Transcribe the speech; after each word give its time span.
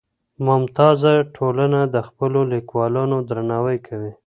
ممتازه 0.47 1.13
ټولنه 1.35 1.79
د 1.93 1.95
خپلو 2.07 2.39
ليکوالانو 2.53 3.17
درناوی 3.29 3.77
کوي. 3.87 4.11